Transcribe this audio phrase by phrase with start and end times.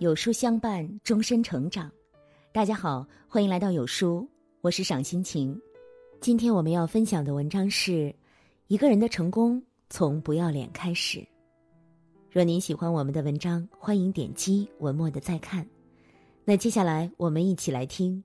[0.00, 1.92] 有书相伴，终身成长。
[2.52, 4.26] 大家好，欢迎来到有书，
[4.62, 5.60] 我是赏心情。
[6.22, 8.14] 今天我们要分享的文章是：
[8.68, 11.22] 一个人的成功从不要脸开始。
[12.30, 15.68] 若您喜欢我们的文章，欢迎点击文末的再看。
[16.46, 18.24] 那接下来我们一起来听。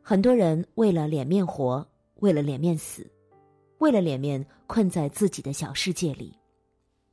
[0.00, 1.86] 很多人为了脸面活，
[2.20, 3.06] 为了脸面死，
[3.80, 6.34] 为了脸面困在自己的小世界里。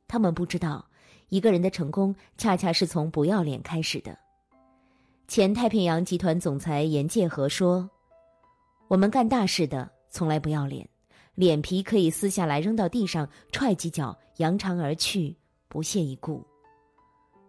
[0.08, 0.82] 他们不知道，
[1.30, 4.16] 一个人的成功恰恰是从不要脸开始的。
[5.28, 7.88] 前太平洋集团总裁严介和说
[8.88, 10.86] ：“我们干大事的从来不要脸，
[11.36, 15.34] 脸皮可以撕下来扔到地上踹几脚，扬长而去，
[15.68, 16.44] 不屑一顾。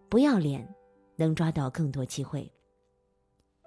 [0.08, 0.66] 不要脸，
[1.16, 2.48] 能抓到更多机会。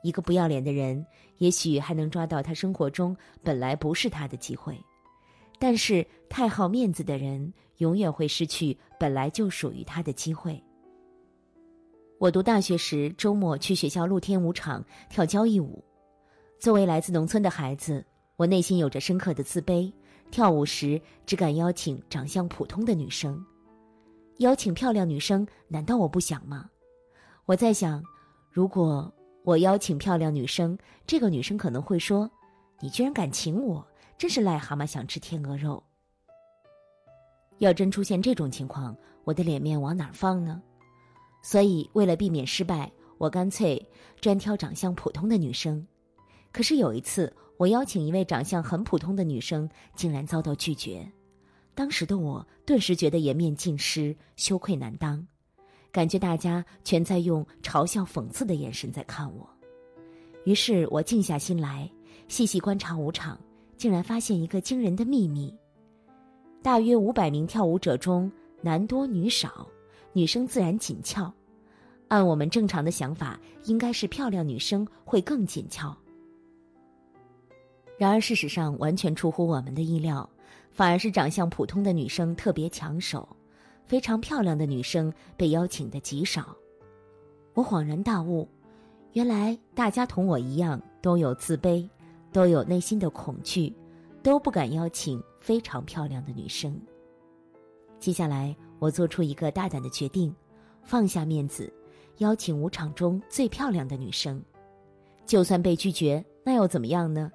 [0.02, 1.06] 一个不要脸的人，
[1.40, 4.82] 也许还能抓到他生活中本来不是他的机会。”
[5.68, 10.64] 但是太好面子的人，永远会失去本来就属于他的机会。
[12.20, 15.84] 我读大学时，周末去学校露天舞场跳交谊舞。
[16.60, 18.06] 作为来自农村的孩子，
[18.36, 19.92] 我内心有着深刻的自卑。
[20.30, 23.44] 跳舞时只敢邀请长相普通的女生，
[24.38, 26.70] 邀请漂亮女生，难道我不想吗？
[27.48, 28.04] 我在想，
[28.52, 29.12] 如果
[29.44, 30.78] 我邀请漂亮女生，
[31.08, 32.30] 这个女生可能会说
[32.80, 33.84] ：“你居然敢请我！”
[34.18, 35.82] 真是癞蛤蟆想吃天鹅肉。
[37.60, 40.62] 要真出现这种情况，我的脸面往哪儿放呢？
[41.42, 43.82] 所以为了避免失败，我干脆
[44.20, 45.86] 专挑长相普通的女生。
[46.52, 51.10] 可是有一次，我邀请一位长相很普通的女生，竟然遭到拒绝。
[51.74, 55.26] 当时的我顿时觉得颜面尽失，羞愧难当，
[55.92, 59.48] 感觉大家全在用嘲笑、讽刺的眼神在看我。
[60.46, 61.90] 于是我静下心来，
[62.28, 63.40] 细细观察舞场。
[63.78, 65.54] 竟然发现一个惊人的秘密：
[66.62, 68.32] 大约五百名跳舞者中，
[68.62, 69.68] 男多女少，
[70.14, 71.32] 女生自然紧俏。
[72.08, 75.96] 按我们正常的想法，应该是漂亮女生会更紧俏。
[77.98, 80.30] 然而事实上完全出乎我们的意料，
[80.72, 83.28] 反而是长相普通的女生特别抢手，
[83.86, 86.56] 非常漂亮的女生被邀请的极少。
[87.54, 88.48] 我恍然大悟，
[89.14, 91.88] 原来大家同我一样都有自卑。
[92.36, 93.74] 都有内心的恐惧，
[94.22, 96.78] 都不敢邀请非常漂亮的女生。
[97.98, 100.36] 接下来，我做出一个大胆的决定，
[100.84, 101.72] 放下面子，
[102.18, 104.44] 邀请舞场中最漂亮的女生。
[105.26, 107.32] 就算被拒绝，那又怎么样呢？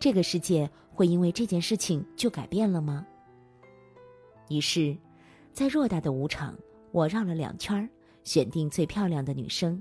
[0.00, 3.06] 这个世界会因为这件事情就改变了吗？
[4.48, 4.96] 于是，
[5.52, 6.58] 在偌大的舞场，
[6.90, 7.88] 我绕了两圈
[8.24, 9.80] 选定最漂亮的女生。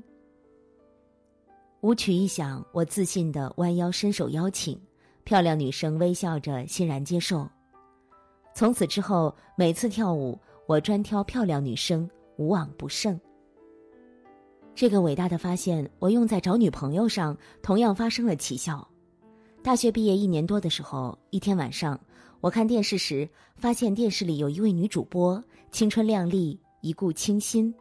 [1.82, 4.78] 舞曲一响，我自信的弯腰伸手邀请，
[5.24, 7.48] 漂亮女生微笑着欣然接受。
[8.54, 13.18] 从此之后，每次跳舞，我专挑漂亮女生，无往不胜。
[14.76, 18.86] 这个伟大的发现，我用在找女朋友上，同样发生了奇效。
[19.64, 21.98] 大学毕业一年多的时候，一天晚上，
[22.42, 25.42] 我看电视时，发现电视里有一位女主播，
[25.72, 27.74] 青春靓丽，一顾倾心。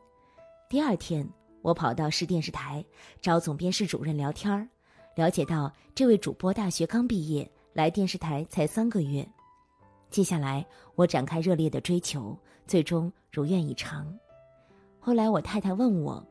[0.71, 1.29] 第二天。
[1.69, 2.83] 我跑到市电视台
[3.21, 4.67] 找总编室主任聊天儿，
[5.15, 9.29] 了解到这位主播大学刚毕业，来电视台才三个月。
[10.09, 10.65] 接下来
[10.95, 12.35] 我展开热烈的追求，
[12.67, 14.19] 最终如愿以偿。
[14.99, 16.27] 后来我太太问我，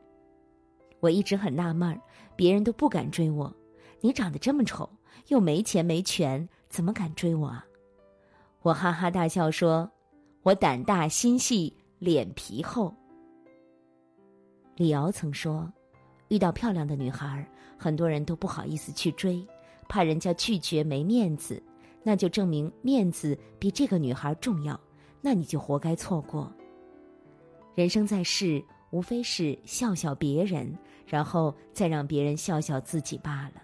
[0.98, 1.96] 我一直很纳闷，
[2.34, 3.54] 别人都不敢追我，
[4.00, 4.90] 你长得这么丑，
[5.28, 7.64] 又没钱没权，怎么敢追我啊？
[8.62, 9.88] 我哈哈大笑说
[10.42, 12.92] ：“我胆大心细，脸皮厚。”
[14.78, 15.68] 李敖曾说
[16.30, 17.44] ：“遇到漂亮的女孩，
[17.76, 19.44] 很多人都不好意思去追，
[19.88, 21.60] 怕人家拒绝没面子，
[22.04, 24.78] 那就证明面子比这个女孩重要，
[25.20, 26.52] 那你就活该错过。
[27.74, 30.72] 人生在世，无非是笑笑别人，
[31.04, 33.60] 然后再让别人笑笑自己罢了。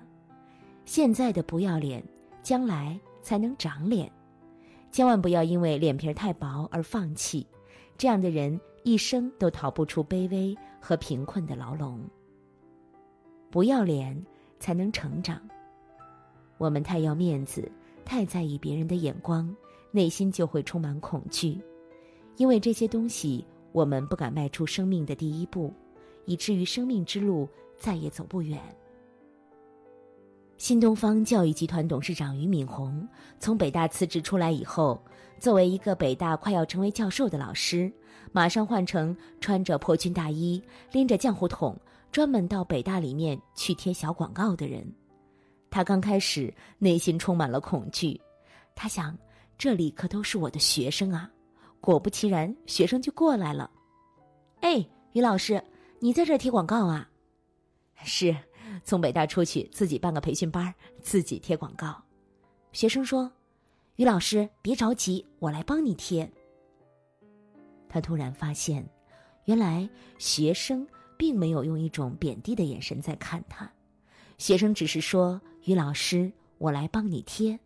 [0.84, 2.02] 现在的不要脸，
[2.42, 4.10] 将来才能长脸。
[4.90, 7.46] 千万不要因为脸皮太薄而放弃，
[7.96, 11.98] 这样的人。”一生都逃不出卑微和贫困的牢笼。
[13.50, 14.14] 不要脸
[14.60, 15.40] 才能成长。
[16.58, 17.70] 我们太要面子，
[18.04, 19.52] 太在意别人的眼光，
[19.90, 21.58] 内心就会充满恐惧，
[22.36, 25.72] 因为这些东西，我们不敢迈出生命的第一步，
[26.26, 27.48] 以至于生命之路
[27.78, 28.60] 再也走不远。
[30.56, 33.06] 新东方教育集团董事长俞敏洪
[33.38, 35.02] 从北大辞职出来以后，
[35.38, 37.92] 作为一个北大快要成为教授的老师，
[38.32, 40.62] 马上换成穿着破军大衣、
[40.92, 41.76] 拎着浆糊桶，
[42.12, 44.86] 专门到北大里面去贴小广告的人。
[45.70, 48.18] 他刚开始内心充满了恐惧，
[48.76, 49.16] 他想：
[49.58, 51.28] 这里可都是我的学生啊！
[51.80, 53.68] 果不其然，学生就过来了。
[54.60, 55.62] 哎，于老师，
[55.98, 57.10] 你在这贴广告啊？
[58.04, 58.34] 是，
[58.82, 62.02] 从北大出去自己办个培训班，自己贴广告。
[62.72, 63.30] 学生说
[63.96, 66.30] ：“于老师，别着急，我来帮你贴。”
[67.88, 68.88] 他突然发现，
[69.44, 69.88] 原来
[70.18, 70.86] 学生
[71.16, 73.70] 并没有用一种贬低的眼神在看他，
[74.38, 77.58] 学生只是说：“于老师，我来帮你贴。”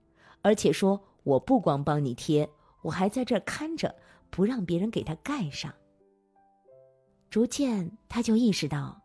[0.43, 2.49] 而且说：“我不光帮你贴，
[2.83, 3.95] 我还在这儿看着，
[4.31, 5.73] 不让别人给他盖上。”
[7.31, 9.01] 逐渐，他就意识到，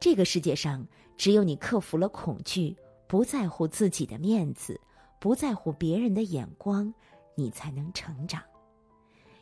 [0.00, 0.86] 这个世界上
[1.16, 4.80] 只有你克服了恐惧，不在乎自己的面子，
[5.18, 6.92] 不在乎别人的眼光，
[7.34, 8.42] 你才能成长。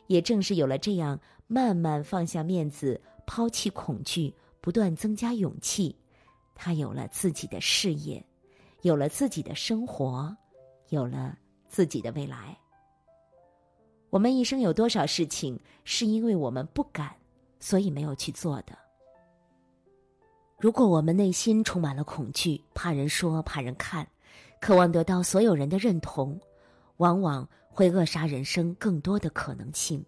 [0.07, 5.95] 也正是有了这样慢慢放下面子、抛弃恐惧、不断增加勇气，
[6.55, 8.25] 他有了自己的事业，
[8.81, 10.35] 有了自己的生活，
[10.89, 11.37] 有了
[11.67, 12.57] 自己的未来。
[14.09, 17.15] 我们一生有多少事情是因为我们不敢，
[17.59, 18.86] 所以没有去做的？
[20.59, 24.07] 如果我们内心充满了恐惧，怕人说、怕人看，
[24.59, 26.39] 渴望得到所有人的认同，
[26.97, 27.47] 往往。
[27.69, 30.03] 会扼杀人生更多的可能性。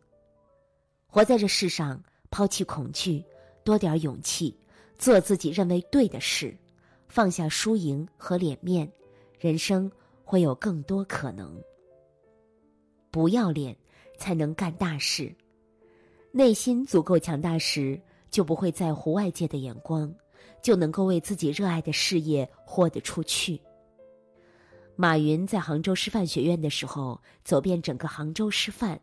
[1.06, 3.24] 活在这世上，抛弃恐惧，
[3.64, 4.58] 多点勇气，
[4.98, 6.58] 做自己认为对的事，
[7.08, 8.92] 放下输赢和脸面，
[9.40, 9.92] 人生
[10.26, 11.56] 会有更多可能。
[13.12, 13.78] 不要脸，
[14.18, 15.32] 才能干大事。
[16.32, 18.02] 内心足够强大时，
[18.32, 20.12] 就不会在乎外界的眼光，
[20.62, 23.62] 就能够为自己热爱的事业豁得出去。
[24.96, 29.00] 马云在杭州师范学院的时候，走遍整个杭州师范，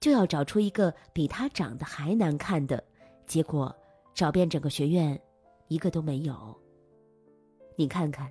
[0.00, 2.82] 就要找出一个比他长得还难看的，
[3.26, 3.74] 结果
[4.14, 5.20] 找遍整个学院，
[5.68, 6.56] 一个都没有。
[7.76, 8.28] 你看看，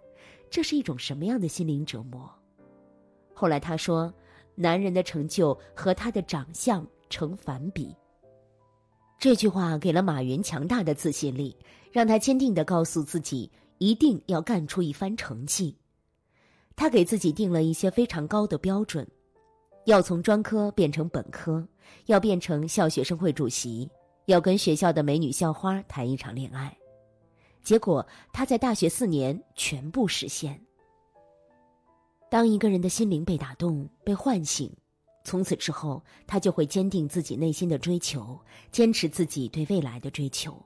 [0.50, 2.30] 这是一种什么样的心灵折磨？
[3.34, 4.14] 后来他说，
[4.56, 7.96] 男人的成就和他的长相成反比。
[9.20, 11.56] 这句话给了马云强大的自信力，
[11.92, 15.76] 让他坚定的告诉自己，一定要干出一番成绩。
[16.76, 19.08] 他给自己定了一些非常高的标准，
[19.86, 21.68] 要从专科变成本科，
[22.06, 23.90] 要变成校学生会主席，
[24.26, 26.78] 要跟学校的美女校花谈一场恋爱。
[27.64, 30.62] 结果他在大学四年全部实现。
[32.30, 34.72] 当一个人的心灵被打动、被唤醒，
[35.28, 38.40] 从此之后，他就会坚定自己内心的追求，
[38.72, 40.58] 坚持自己对未来的追求。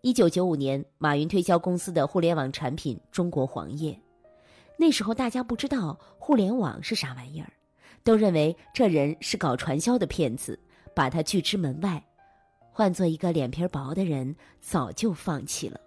[0.00, 4.00] 一九九五年，马云推销公司的互联网产品——中国黄页。
[4.78, 7.52] 那时候大家不知道互联网是啥玩意儿，
[8.02, 10.58] 都认为这人是搞传销的骗子，
[10.94, 12.02] 把他拒之门外。
[12.72, 15.78] 换做一个脸皮薄的人，早就放弃了，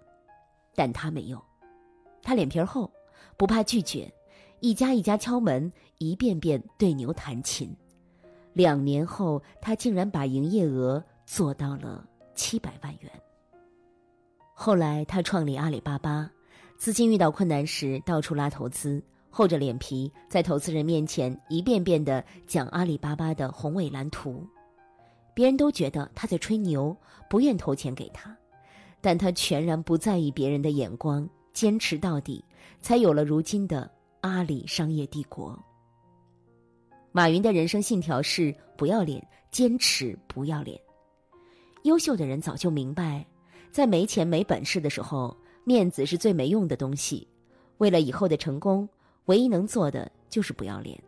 [0.76, 1.42] 但他没有，
[2.22, 2.88] 他脸皮厚，
[3.36, 4.08] 不怕拒绝，
[4.64, 7.70] 一家一家敲门，一遍遍对牛弹琴。
[8.54, 12.02] 两年后，他竟然把营业额做到了
[12.34, 13.12] 七百万元。
[14.54, 16.30] 后来他创立阿里巴巴。
[16.78, 24.42] 资金遇到困难时，到处拉投资，厚着脸皮在投资人面前一遍遍的讲阿里巴巴的宏伟蓝图，
[25.34, 26.96] 别人都觉得他在吹牛，
[27.28, 28.34] 不愿投钱给他，
[29.02, 32.42] 但他全然不在意别人的眼光，坚持到底，
[32.80, 33.90] 才有了如今的
[34.24, 35.54] 阿里商业帝国。
[37.12, 40.80] 马云的人生信条是不要脸，坚持不要脸。
[41.82, 43.22] 优秀的人早就明白，
[43.70, 45.36] 在没钱没本事的时候。
[45.62, 47.26] 面子是最没用的东西，
[47.78, 48.88] 为了以后的成功，
[49.26, 50.98] 唯一能做的就是不要脸。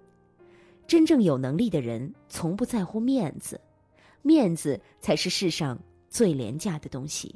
[0.86, 3.58] 真正有能力的人从不在乎面子，
[4.20, 5.78] 面子才是世上
[6.10, 7.34] 最廉价的东西。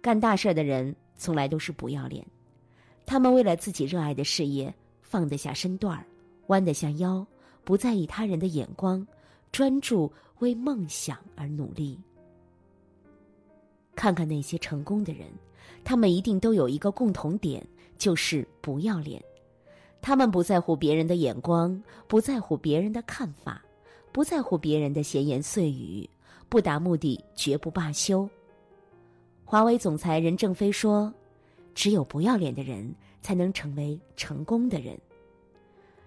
[0.00, 2.26] 干大事的人从来都是不要脸，
[3.06, 6.04] 他们为了自己热爱的事业，放得下身段儿，
[6.46, 7.26] 弯得下腰，
[7.64, 9.06] 不在意他人的眼光，
[9.52, 11.98] 专注为梦想而努力。
[13.94, 15.26] 看看那些成功的人。
[15.82, 17.64] 他们一定都有一个共同点，
[17.98, 19.22] 就是不要脸。
[20.00, 23.62] 他们不在乎别人的眼光，不在乎别人的看法，
[24.10, 26.08] 不在乎别人的闲言碎语，
[26.48, 28.28] 不达目的绝不罢休。
[29.44, 31.12] 华为总裁任正非说
[31.74, 34.98] ：“只有不要脸的人，才能成为成功的人。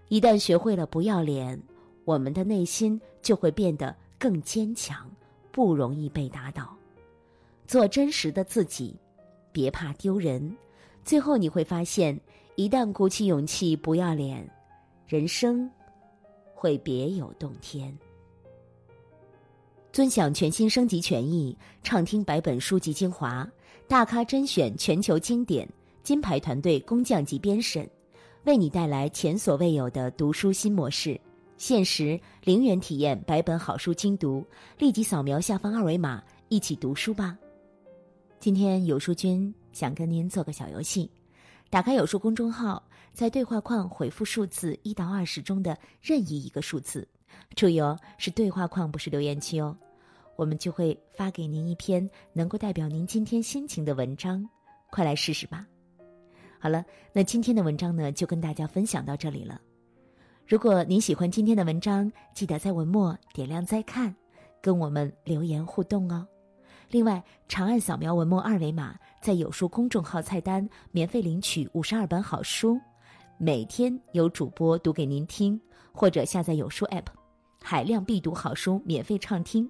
[0.07, 1.61] 一旦学会了不要脸，
[2.05, 5.09] 我们的内心就会变得更坚强，
[5.51, 6.75] 不容易被打倒。
[7.65, 8.95] 做真实的自己。”
[9.49, 10.55] 别怕丢人，
[11.03, 12.19] 最后你会发现，
[12.57, 14.47] 一旦鼓起勇气不要脸，
[15.07, 15.67] 人生
[16.53, 17.97] 会别有洞天。
[19.97, 23.49] 尊享全新升级权益，畅听百本书籍精华，
[23.87, 25.67] 大咖甄选全球经典，
[26.03, 27.89] 金牌团队工匠级编审，
[28.43, 31.19] 为你带来前所未有的读书新模式，
[31.57, 34.45] 限时零元体验百本好书精读，
[34.77, 37.35] 立即扫描下方二维码，一起读书吧。
[38.39, 41.09] 今天有书君想跟您做个小游戏，
[41.71, 47.07] 打开有书公众号，在对话框回复数字一到二十中的任意一个数字，
[47.55, 49.75] 注意哦，是对话框，不是留言区哦。
[50.37, 54.47] 我们就会发给您一篇能够代表您今天心情的文章，
[54.91, 55.67] 快来试试吧。
[56.59, 59.59] 好了，那今天的文章呢，就跟大家分享到这里了。
[60.45, 64.15] 如果您喜欢今天的文章，记得在文末点亮再看，
[64.61, 66.25] 跟我们留言互动哦。
[66.89, 72.79] 另外，长按扫描文末二维码，在有书公众号菜单免费领取五十二本好书，
[73.37, 75.59] 每天有主播读给您听，
[75.91, 77.07] 或者下载有书 App，
[77.61, 79.69] 海量必读好书免费畅听，